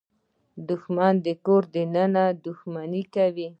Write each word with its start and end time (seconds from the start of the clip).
دښمن 0.69 1.13
د 1.25 1.27
کور 1.45 1.63
دننه 1.73 2.25
دښمني 2.45 3.03
کوي 3.15 3.47